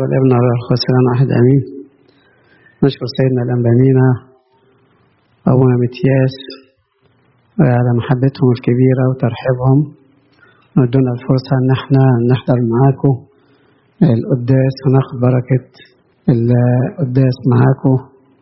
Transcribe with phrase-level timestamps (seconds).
[0.00, 1.62] والابن على الخسران واحد أمين.
[2.84, 4.06] نشكر سيدنا الأنبانينا
[5.52, 6.36] أبونا متياس
[7.60, 9.78] على محبتهم الكبيرة وترحيبهم.
[10.78, 13.14] ودونا الفرصة أن إحنا نحضر معاكم
[14.16, 15.66] القداس وناخد بركة
[16.34, 17.96] القداس معاكم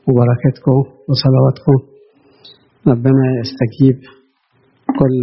[0.06, 0.78] وبركتكم
[1.08, 1.78] وصلواتكم.
[2.92, 3.98] ربنا يستجيب
[5.00, 5.22] كل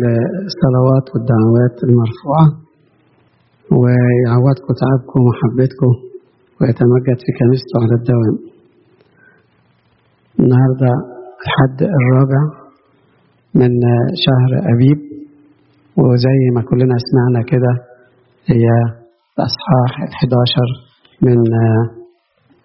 [0.49, 2.47] الصلوات والدعوات المرفوعة
[3.79, 6.12] ويعوضكم تعبكم ومحبتكم.
[6.61, 8.37] ويتمجد في كنيسته على الدوام.
[10.39, 10.91] النهاردة
[11.45, 12.41] الحد الرابع
[13.55, 13.71] من
[14.25, 14.99] شهر أبيب
[15.97, 17.73] وزي ما كلنا سمعنا كده
[18.45, 18.65] هي
[19.37, 20.69] الأصحاح الحداشر
[21.21, 21.37] من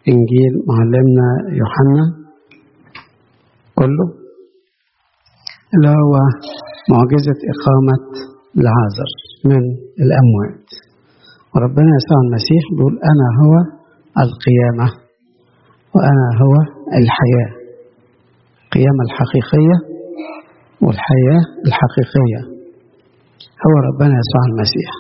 [0.09, 1.29] إنجيل معلمنا
[1.61, 2.05] يوحنا.
[3.75, 4.07] كله
[5.75, 6.15] اللي هو
[6.93, 8.03] معجزة إقامة
[8.61, 9.11] العازر
[9.45, 9.62] من
[10.05, 10.69] الأموات.
[11.55, 13.78] وربنا يسوع المسيح بيقول أنا هو
[14.25, 14.89] القيامة
[15.95, 16.55] وأنا هو
[17.01, 17.51] الحياة
[18.65, 19.77] القيامة الحقيقية
[20.83, 22.41] والحياة الحقيقية.
[23.65, 24.91] هو ربنا يسوع المسيح.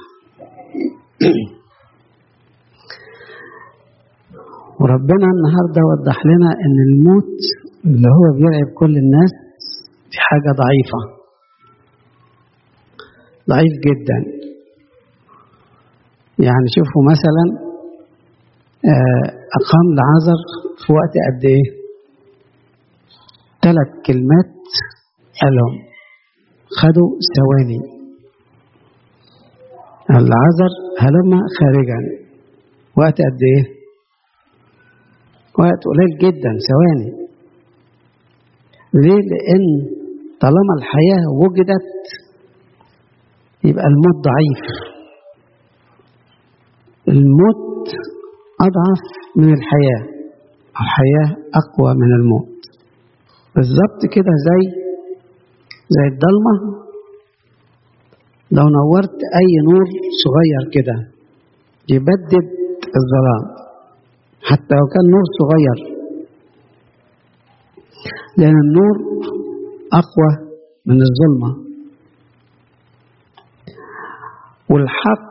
[4.80, 7.38] وربنا النهاردة وضح لنا أن الموت
[7.84, 9.32] اللي هو بيرعب كل الناس
[10.10, 11.00] دي حاجة ضعيفة.
[13.48, 14.18] ضعيف جدا.
[16.38, 17.67] يعني شوفوا مثلا
[19.58, 20.40] أقام العذر
[20.86, 21.66] في وقت قد إيه؟
[23.62, 24.50] ثلاث كلمات
[25.42, 25.74] قالهم
[26.80, 27.80] خدوا ثواني
[30.10, 31.98] العذر هلم خارجا
[32.96, 33.64] وقت قد إيه؟
[35.58, 37.28] وقت قليل جدا ثواني
[38.94, 39.64] ليه؟ لأن
[40.40, 41.88] طالما الحياة وجدت
[43.64, 44.64] يبقى الموت ضعيف
[47.08, 47.88] الموت
[48.66, 49.02] أضعف
[49.36, 50.02] من الحياة.
[50.82, 52.58] الحياة أقوى من الموت.
[53.54, 54.62] بالظبط كده زي
[55.88, 56.54] زي الضلمة.
[58.52, 59.84] لو نورت أي نور
[60.24, 60.96] صغير كده
[61.88, 62.46] يبدد
[62.98, 63.44] الظلام.
[64.42, 65.98] حتى لو كان نور صغير.
[68.38, 68.96] لأن النور
[69.92, 70.30] أقوى
[70.86, 71.68] من الظلمة.
[74.70, 75.28] والحق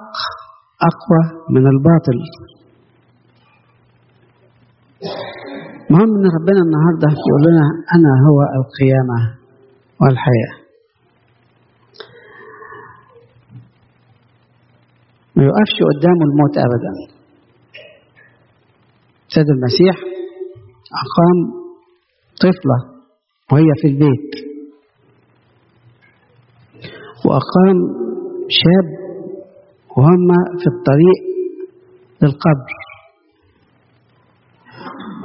[0.89, 2.19] أقوى من الباطل.
[5.89, 7.65] مهم إن ربنا النهارده يقول لنا
[7.95, 9.19] أنا هو القيامة
[10.01, 10.53] والحياة.
[15.35, 16.93] ما يقفش قدامه الموت ابدا.
[19.27, 19.95] سيد المسيح
[21.03, 21.37] أقام
[22.41, 22.77] طفلة
[23.51, 24.31] وهي في البيت.
[27.25, 27.77] وأقام
[28.49, 28.87] شاب
[29.97, 30.27] وهم
[30.59, 31.19] في الطريق
[32.21, 32.86] للقبر.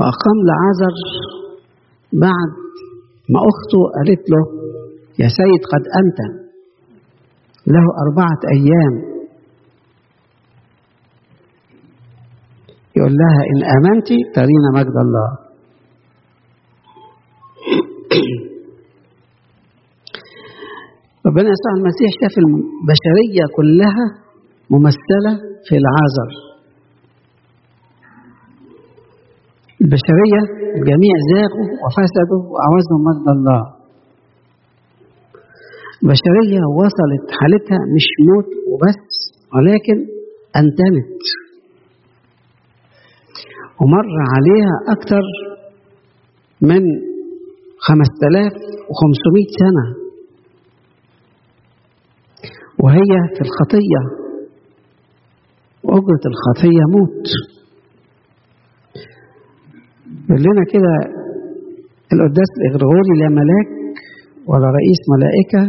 [0.02, 0.94] وأقام لعازر
[2.12, 2.50] بعد
[3.32, 4.44] ما أخته قالت له
[5.22, 6.20] يا سيد قد أنت
[7.66, 8.94] له أربعة أيام.
[12.96, 15.30] يقول لها إن آمنت ترين مجد الله.
[21.26, 24.06] ربنا يسوع المسيح شاف البشرية كلها
[24.70, 25.32] ممثلة
[25.69, 26.51] في العازر.
[29.82, 30.41] البشرية
[30.78, 33.62] الجميع زاغوا وفسدوا وأعوزهم مجد الله.
[36.03, 39.03] البشرية وصلت حالتها مش موت وبس
[39.54, 39.98] ولكن
[40.60, 41.20] أنتنت
[43.81, 45.25] ومر عليها أكثر
[46.60, 46.82] من
[47.78, 49.87] 5500 سنة.
[52.84, 54.00] وهي في الخطية
[55.84, 57.26] وأجرة الخطية موت.
[60.44, 60.94] لنا كده
[62.12, 63.68] القداس الإغريغوري لا ملاك
[64.46, 65.62] ولا رئيس ملائكة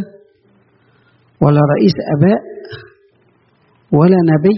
[1.42, 2.42] ولا رئيس أباء
[3.92, 4.58] ولا نبي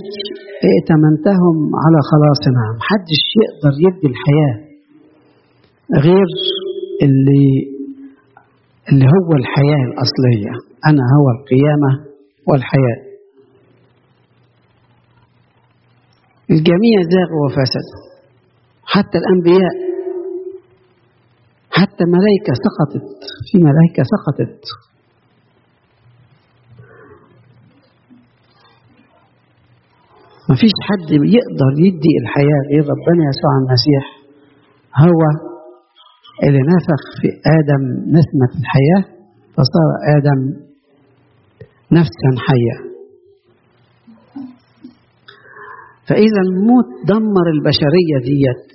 [0.69, 2.63] ائتمنتهم على خلاصنا.
[2.79, 4.55] محدش يقدر يدي الحياة
[6.05, 6.27] غير
[7.03, 7.75] اللي
[8.91, 10.51] اللي هو الحياة الأصلية.
[10.89, 11.91] أنا هو القيامة
[12.47, 12.99] والحياة.
[16.51, 18.14] الجميع زاغوا وفسدوا.
[18.85, 19.75] حتى الأنبياء.
[21.71, 23.07] حتى ملائكة سقطت.
[23.51, 24.61] في ملائكة سقطت.
[30.49, 34.03] ما فيش حد يقدر يدي الحياة غير ربنا يسوع المسيح.
[35.05, 35.21] هو
[36.43, 37.27] اللي نفخ في
[37.59, 37.83] آدم
[38.17, 39.03] نسمة الحياة
[39.53, 40.39] فصار آدم
[41.91, 42.94] نفسا حية
[46.07, 48.71] فإذا الموت دمر البشرية ديت.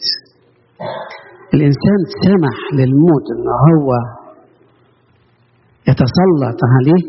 [1.54, 3.88] الإنسان سمح للموت إن هو
[5.88, 7.02] يتسلط عليه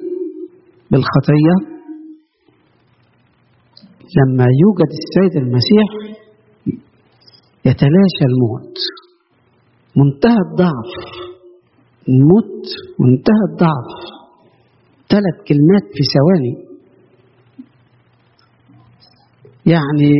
[0.91, 1.55] بالخطية.
[4.17, 5.89] لما يوجد السيد المسيح
[7.65, 8.77] يتلاشى الموت.
[9.97, 10.91] منتهى الضعف.
[12.09, 12.63] الموت
[12.99, 13.91] منتهى الضعف.
[15.09, 16.70] ثلاث كلمات في ثواني.
[19.65, 20.11] يعني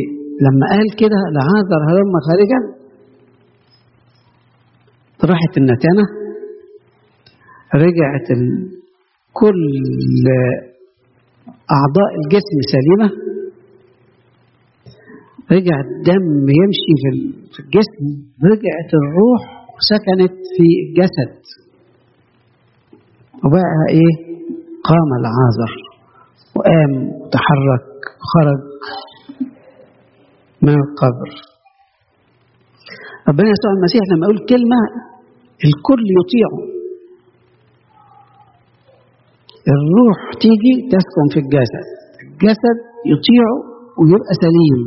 [0.44, 2.60] لما قال كده لعاذر هلم خارجا
[5.30, 6.04] راحت النتانة
[7.74, 8.28] رجعت.
[9.32, 9.64] كل
[11.76, 13.10] أعضاء الجسم سليمة
[15.52, 16.94] رجع الدم يمشي
[17.52, 18.04] في الجسم
[18.44, 19.42] رجعت الروح
[19.90, 21.42] سكنت في الجسد
[23.44, 24.14] وبقى إيه
[24.84, 25.72] قام العازر
[26.56, 27.86] وقام وتحرك
[28.32, 28.71] خرج
[30.62, 31.28] من القبر.
[33.28, 34.80] ربنا يسوع المسيح لما يقول كلمة
[35.68, 36.72] الكل يطيعه
[39.74, 41.86] الروح تيجي تسكن في الجسد.
[42.26, 42.76] الجسد
[43.12, 43.56] يطيعه
[43.98, 44.80] ويبقى سليم.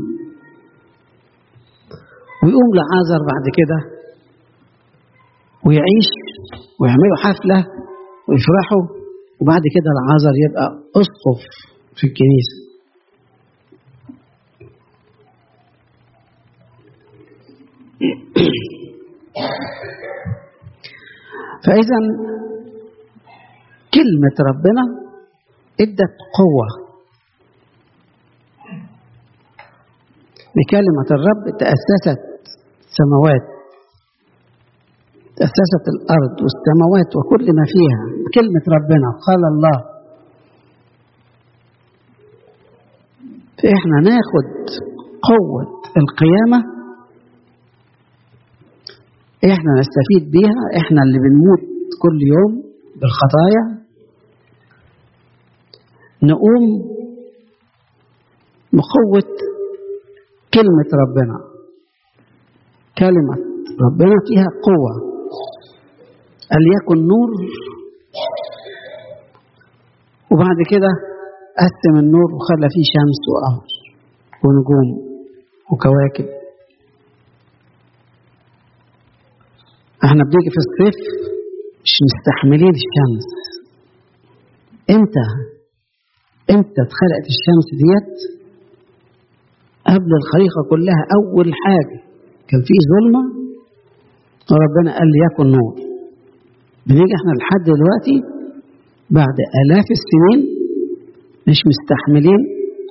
[2.43, 3.79] ويقوم لعازر بعد كده.
[5.65, 6.09] ويعيش
[6.79, 7.59] ويعملوا حفلة
[8.27, 8.83] ويفرحوا
[9.41, 10.65] وبعد كده العازر يبقى
[11.01, 11.41] أسقف
[11.97, 12.64] في الكنيسة.
[21.65, 21.99] فإذا
[23.93, 24.83] كلمة ربنا
[25.81, 26.67] إدت قوة.
[30.55, 32.23] بكلمة الرب تأسست
[32.85, 33.55] السماوات
[35.35, 38.03] تأسست الأرض والسماوات وكل ما فيها.
[38.25, 39.95] بكلمة ربنا قال الله.
[43.59, 44.47] فإحنا ناخد
[45.31, 46.74] قوة القيامة
[49.53, 51.63] إحنا نستفيد بيها إحنا اللي بنموت
[52.01, 52.53] كل يوم
[52.99, 53.63] بالخطايا.
[56.23, 56.63] نقوم
[58.73, 59.29] بقوة
[60.53, 61.37] كلمة ربنا.
[62.97, 63.35] كلمة
[63.85, 64.93] ربنا فيها قوة.
[66.65, 67.29] ليكن نور؟
[70.31, 70.91] وبعد كده
[71.63, 73.65] قسم النور وخلى فيه شمس وقمر
[74.43, 74.87] ونجوم
[75.71, 76.44] وكواكب.
[80.05, 80.97] إحنا بنيجي في الصيف
[81.83, 83.27] مش مستحملين الشمس.
[84.95, 85.27] إمتى؟
[86.53, 88.13] إمتى اتخلقت الشمس ديت؟
[89.91, 91.01] قبل الخليقه كلها.
[91.17, 91.97] أول حاجة
[92.49, 93.23] كان في ظلمة
[94.51, 95.73] وربنا قال ليكن نور.
[96.87, 98.17] بنيجي إحنا لحد دلوقتي
[99.19, 100.39] بعد آلاف السنين
[101.49, 102.41] مش مستحملين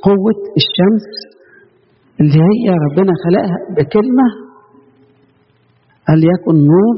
[0.09, 1.07] قوة الشمس
[2.21, 4.27] اللي هي ربنا خلقها بكلمة
[6.09, 6.97] قال يكن نور؟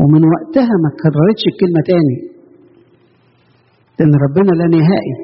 [0.00, 2.18] ومن وقتها ما كررتش الكلمة تاني.
[3.98, 5.14] لأن ربنا لا نهائي.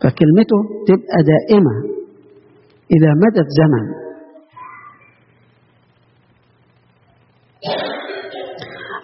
[0.00, 0.58] فكلمته
[0.88, 1.74] تبقى دائمة
[2.92, 3.84] إلى مدى الزمن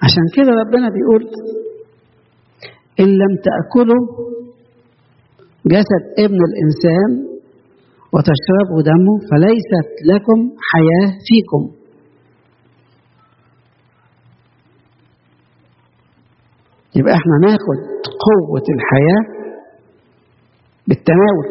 [0.04, 1.22] عشان كده ربنا بيقول
[3.00, 4.02] إن لم تاكلوا
[5.66, 7.10] جسد ابن الإنسان
[8.12, 10.38] وتشربوا دمه فليست لكم
[10.70, 11.79] حياة فيكم.
[17.00, 17.78] يبقى إحنا ناخد
[18.28, 19.22] قوة الحياة
[20.88, 21.48] بالتناول.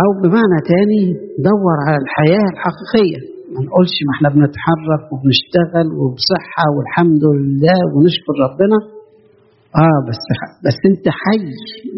[0.00, 1.02] أو بمعنى تاني
[1.48, 3.20] دور على الحياة الحقيقية.
[3.54, 8.78] ما نقولش ما إحنا بنتحرك وبنشتغل وبصحة والحمد لله ونشكر ربنا.
[9.84, 10.22] آه بس
[10.66, 11.44] بس أنت حي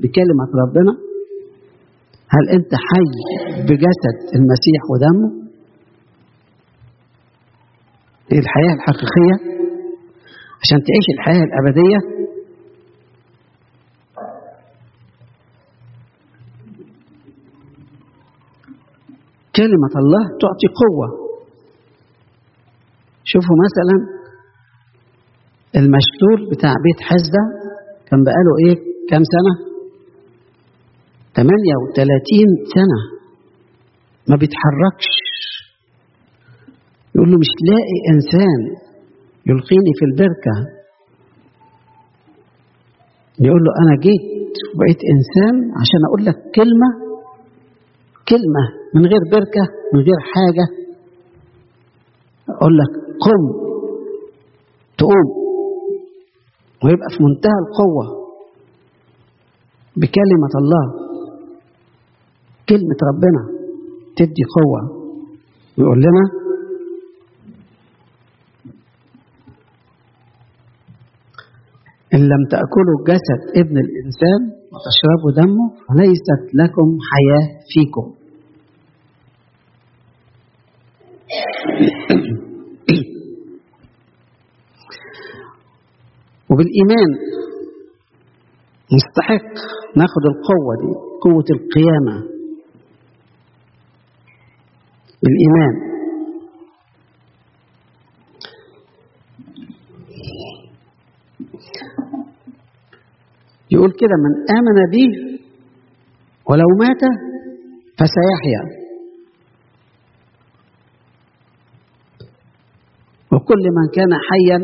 [0.03, 0.93] بكلمة ربنا.
[2.35, 3.11] هل أنت حي
[3.69, 5.42] بجسد المسيح ودمه؟
[8.33, 9.37] دي الحياة الحقيقية؟
[10.63, 11.99] عشان تعيش الحياة الأبدية.
[19.57, 21.09] كلمة الله تعطي قوة.
[23.25, 23.97] شوفوا مثلا
[25.77, 27.43] المشلول بتاع بيت حزدة
[28.09, 28.77] كان بقاله إيه؟
[29.11, 29.55] كام سنة؟
[31.37, 33.01] 38 سنة.
[34.29, 35.22] ما بيتحركش.
[37.23, 38.61] يقول له مش لاقي إنسان
[39.47, 40.57] يلقيني في البركة.
[43.47, 46.91] يقول له أنا جيت وبقيت إنسان عشان أقول لك كلمة
[48.29, 48.65] كلمة
[48.95, 49.65] من غير بركة
[49.95, 50.67] من غير حاجة.
[52.57, 52.93] أقول لك
[53.25, 53.43] قم
[54.99, 55.29] تقوم.
[56.85, 58.05] ويبقى في منتهى القوة
[59.97, 60.85] بكلمة الله
[62.69, 63.43] كلمة ربنا
[64.17, 65.03] تدي قوة.
[65.79, 66.42] يقول لنا
[72.15, 74.41] إن لم تأكلوا جسد ابن الإنسان
[74.73, 78.07] وتشربوا دمه فليست لكم حياة فيكم.
[86.51, 87.11] وبالإيمان
[88.95, 89.51] نستحق
[89.97, 90.93] ناخد القوة دي
[91.23, 92.17] قوة القيامة.
[95.23, 95.92] بالإيمان.
[103.75, 105.09] يقول كده من آمن به
[106.51, 107.03] ولو مات
[107.99, 108.63] فسيحيا.
[113.33, 114.59] وكل من كان حيا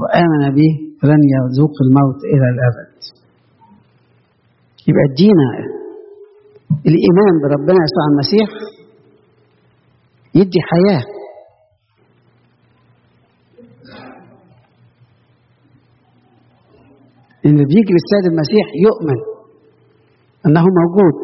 [0.00, 0.72] وآمن به
[1.10, 2.92] لن يذوق الموت إلى الأبد.
[4.88, 5.48] يبقى ادينا
[6.90, 8.48] الإيمان بربنا يسوع المسيح
[10.34, 11.04] يدي حياة.
[17.46, 19.18] إن بيجري السيد المسيح يؤمن
[20.46, 21.16] أنه موجود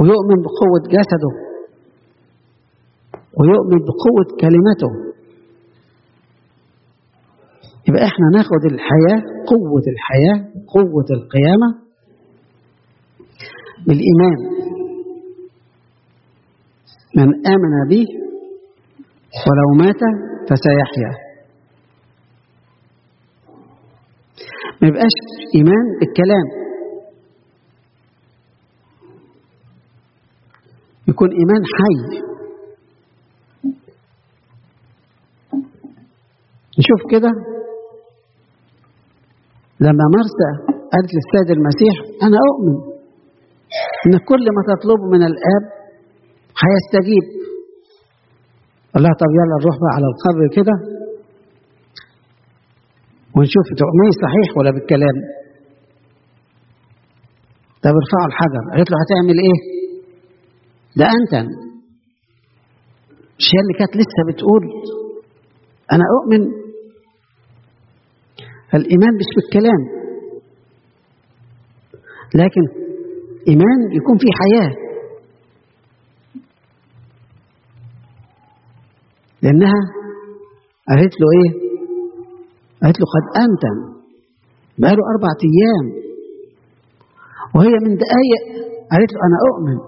[0.00, 1.48] ويؤمن بقوة جسده
[3.38, 5.08] ويؤمن بقوة كلمته.
[7.88, 11.68] يبقى إحنا ناخد الحياة قوة الحياة قوة القيامة
[13.86, 14.38] بالإيمان.
[17.16, 18.06] من آمن به
[19.46, 20.00] ولو مات
[20.50, 21.27] فسيحيا.
[24.82, 25.16] ما يبقاش
[25.54, 26.46] إيمان بالكلام.
[31.08, 31.98] يكون إيمان حي.
[36.78, 37.30] نشوف كده.
[39.80, 40.50] لما مرسى
[40.92, 42.76] قالت للسيد المسيح أنا أؤمن
[44.06, 45.62] إن كل ما تطلبه من الآب
[46.64, 47.26] هيستجيب.
[48.94, 50.97] قال لها طب يلا نروح بقى على القبر كده.
[53.36, 55.16] ونشوف تؤمني صحيح ولا بالكلام.
[57.82, 58.62] طب ارفعوا الحجر.
[58.76, 59.58] قالت له هتعمل إيه؟
[60.96, 61.48] ده أنت.
[63.38, 64.62] مش هي اللي كانت لسه بتقول؟
[65.92, 66.42] أنا أؤمن.
[68.72, 69.98] فالايمان مش بالكلام.
[72.34, 72.60] لكن
[73.48, 74.72] إيمان يكون فيه حياة.
[79.42, 79.80] لأنها
[80.88, 81.67] قالت له إيه؟
[82.82, 83.76] قالت له قد أنتم
[84.78, 85.86] بقاله أربع أيام.
[87.54, 88.42] وهي من دقايق
[88.90, 89.78] قالت له أنا أؤمن.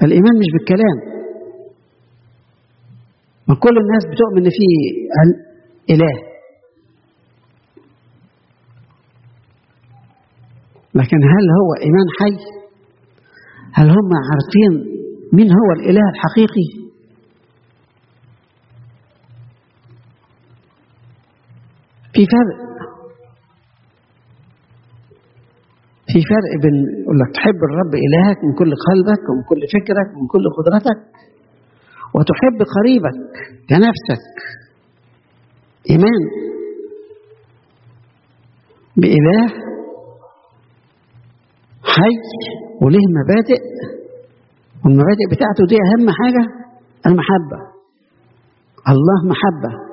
[0.00, 1.18] فالإيمان مش بالكلام.
[3.48, 4.68] ما كل الناس بتؤمن إن في
[5.94, 6.28] إله
[10.94, 12.36] لكن هل هو إيمان حي؟
[13.72, 14.98] هل هم عارفين
[15.32, 16.87] مين هو الإله الحقيقي؟
[22.18, 22.58] في فرق.
[26.12, 30.26] في فرق بين يقول لك تحب الرب إلهك من كل قلبك ومن كل فكرك ومن
[30.26, 31.00] كل قدرتك
[32.14, 33.18] وتحب قريبك
[33.70, 34.26] كنفسك.
[35.90, 36.22] إيمان.
[38.96, 39.46] بإله
[41.94, 42.16] حي
[42.82, 43.60] وله مبادئ
[44.84, 46.44] والمبادئ بتاعته دي أهم حاجة
[47.06, 47.58] المحبة.
[48.88, 49.87] الله محبة.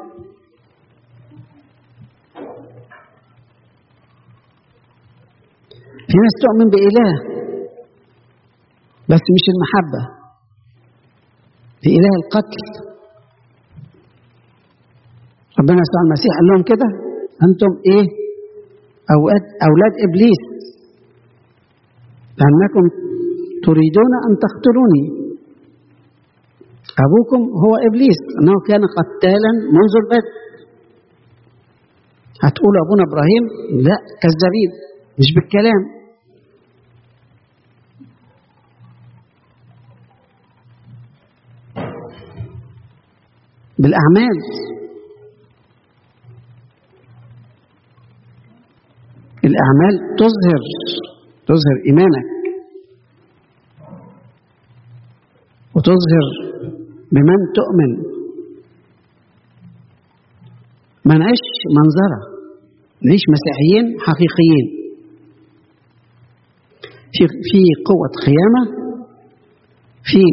[6.15, 7.09] في ناس تؤمن بإله.
[9.11, 10.01] بس مش المحبة.
[11.81, 12.63] في إله القتل.
[15.59, 16.87] ربنا يسوع المسيح قال لهم كده.
[17.47, 18.05] أنتم إيه؟
[19.15, 20.41] أولاد, أولاد إبليس.
[22.39, 22.83] لأنكم
[23.67, 25.05] تريدون أن تقتلوني.
[27.05, 28.19] أبوكم هو إبليس.
[28.39, 30.33] أنه كان قتالا منذ البدء.
[32.43, 33.43] هتقولوا أبونا إبراهيم؟
[33.87, 34.71] لا كذابين.
[35.19, 36.04] مش بالكلام.
[43.79, 44.37] بالأعمال.
[49.45, 50.61] الأعمال تظهر
[51.47, 52.25] تظهر إيمانك
[55.75, 56.25] وتظهر
[57.11, 58.15] بمن تؤمن.
[61.05, 61.45] ما نعيش
[61.77, 62.21] منظرة
[63.01, 64.85] نعيش مسيحيين حقيقيين.
[67.13, 68.85] في في قوة قيامة
[70.03, 70.23] في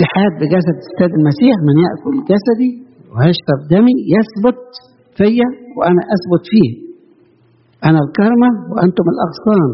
[0.00, 2.72] اتحاد بجسد السيد المسيح من يأكل جسدي
[3.14, 4.62] ويشرب دمي يثبت
[5.16, 6.70] فيا وأنا أثبت فيه.
[7.88, 9.70] أنا الكرمة وأنتم الأغصان.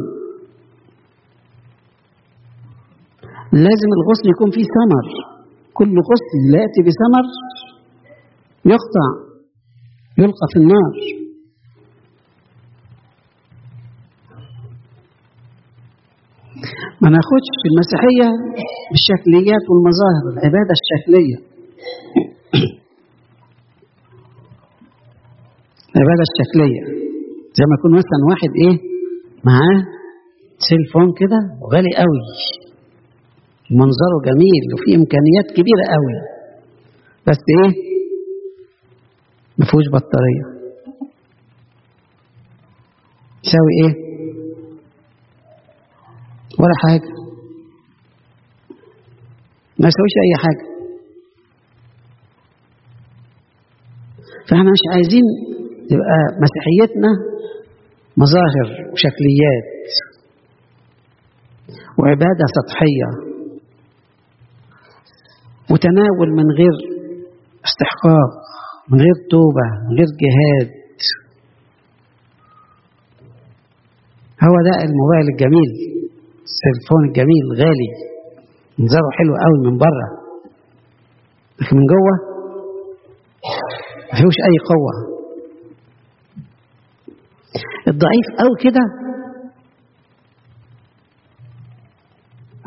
[3.67, 5.07] لازم الغصن يكون فيه ثمر.
[5.79, 7.27] كل غصن لا يأتي بثمر
[8.75, 9.09] يقطع
[10.19, 10.93] يلقى في النار.
[17.03, 18.29] ما ناخدش في المسيحية
[18.91, 21.37] بالشكليات والمظاهر العبادة الشكلية.
[25.97, 26.83] العبادة الشكلية.
[27.57, 28.77] زي ما يكون مثلا واحد إيه
[29.45, 29.79] معاه
[30.69, 32.23] سيلفون كده وغالي قوي.
[33.71, 36.17] منظره جميل وفيه إمكانيات كبيرة قوي.
[37.27, 37.71] بس إيه
[39.59, 40.45] ما فيهوش بطارية.
[43.45, 44.06] يساوي إيه؟
[46.61, 47.11] ولا حاجة.
[49.81, 50.77] ما يسويش أي حاجة.
[54.49, 55.23] فإحنا مش عايزين
[55.91, 57.09] تبقى مسيحيتنا
[58.17, 59.67] مظاهر وشكليات
[61.99, 63.09] وعبادة سطحية
[65.71, 66.75] وتناول من غير
[67.65, 68.33] استحقاق
[68.91, 70.71] من غير توبة من غير جهاد.
[74.45, 75.96] هو ده الموبايل الجميل.
[76.49, 77.91] السيلفون الجميل غالي.
[78.79, 80.09] منظره حلو قوي من بره.
[81.61, 82.15] لكن من جوه
[84.09, 84.95] ما فيهوش أي قوة.
[87.89, 88.85] الضعيف قوي كده.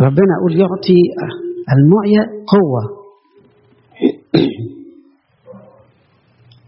[0.01, 1.01] ربنا يقول يعطي
[1.75, 2.23] المعيا
[2.55, 2.83] قوة.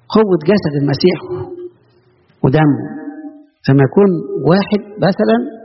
[0.10, 1.20] قوة جسد المسيح
[2.44, 2.80] ودمه.
[3.70, 4.10] لما يكون
[4.50, 5.61] واحد مثلا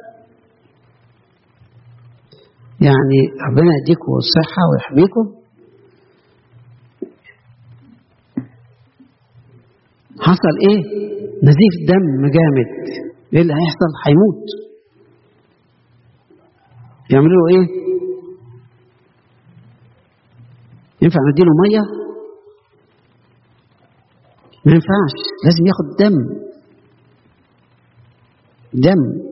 [2.80, 5.47] يعني ربنا يديكم الصحة ويحميكم
[10.21, 10.80] حصل إيه؟
[11.42, 12.71] نزيف دم جامد.
[13.33, 14.45] إيه اللي هيحصل؟ هيموت.
[17.11, 17.66] يعملوا له إيه؟
[21.03, 21.81] ينفع نديله مية؟
[24.66, 25.14] ما ينفعش.
[25.44, 26.16] لازم ياخد دم.
[28.74, 29.25] دم.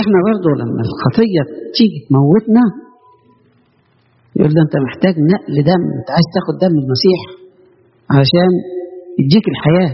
[0.00, 1.42] فاحنا برضه لما الخطية
[1.76, 2.64] تيجي تموتنا
[4.36, 7.20] يقول ده انت محتاج نقل دم انت عايز تاخد دم المسيح
[8.10, 8.50] علشان
[9.18, 9.92] يديك الحياة.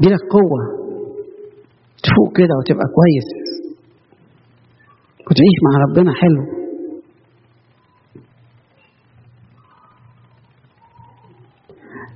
[0.00, 0.60] يديلك قوة
[2.02, 3.28] تفوق كده وتبقى كويس.
[5.30, 6.62] وتعيش مع ربنا حلو.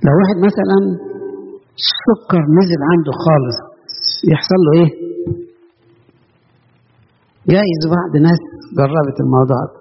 [0.05, 1.07] لو واحد مثلا
[1.81, 3.57] السكر نزل عنده خالص.
[4.33, 4.89] يحصل له إيه؟
[7.53, 8.41] جايز بعض ناس
[8.77, 9.77] جربت الموضوع ده.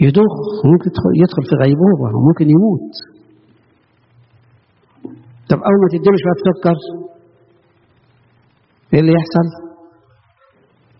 [0.00, 0.32] يدوخ
[0.70, 0.90] ممكن
[1.22, 2.90] يدخل في غيبوبة وممكن يموت.
[5.50, 6.76] طب أول ما تديله شوية سكر
[8.94, 9.46] إيه اللي يحصل؟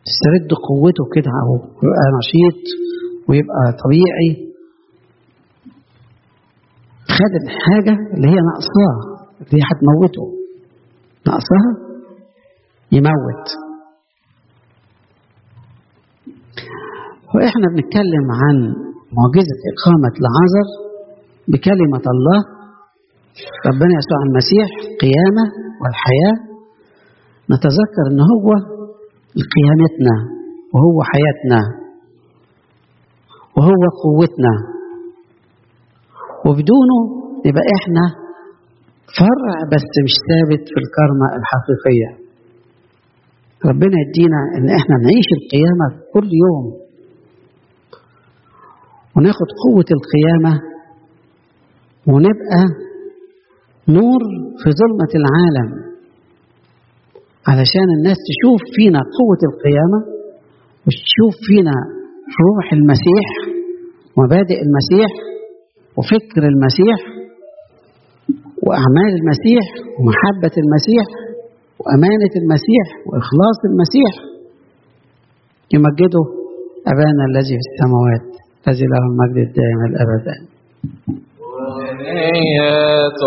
[0.09, 2.61] تسترد قوته كده ويبقى نشيط
[3.29, 4.48] ويبقى طبيعي.
[7.19, 8.97] خد الحاجة اللي هي ناقصاه
[9.41, 10.27] اللي هي هتموته.
[11.27, 11.71] ناقصها
[12.93, 13.47] يموت.
[17.35, 18.57] وإحنا بنتكلم عن
[19.19, 20.69] معجزة إقامة العذر
[21.49, 22.41] بكلمة الله
[23.69, 24.69] ربنا يسوع المسيح
[25.05, 25.45] قيامة
[25.83, 26.37] والحياة.
[27.53, 28.49] نتذكر إن هو
[29.55, 30.15] قيامتنا
[30.75, 31.61] وهو حياتنا
[33.57, 34.78] وهو قوتنا.
[36.49, 36.99] وبدونه
[37.49, 38.05] يبقى إحنا
[39.21, 42.11] فرع بس مش ثابت في الكرمة الحقيقية.
[43.71, 46.65] ربنا يدينا إن إحنا نعيش القيامة كل يوم.
[49.17, 50.53] وناخد قوة القيامة
[52.07, 52.63] ونبقى
[53.89, 54.21] نور
[54.61, 55.69] في ظلمة العالم.
[57.51, 60.01] علشان الناس تشوف فينا قوة القيامة
[60.87, 61.77] وتشوف فينا
[62.45, 63.29] روح المسيح
[64.17, 65.11] ومبادئ المسيح.
[65.99, 66.99] وفكر المسيح
[68.67, 69.65] وأعمال المسيح
[69.99, 71.07] ومحبة المسيح
[71.81, 74.13] وأمانة المسيح وإخلاص المسيح
[75.75, 76.25] يمجده
[76.93, 78.25] أبانا الذي في السماوات
[78.67, 80.27] الذي له المجد الدائم الأبد
[82.09, 83.23] نية